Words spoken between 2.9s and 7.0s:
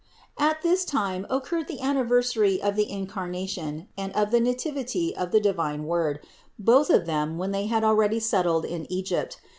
carnation and of the Nativity of the divine Word, both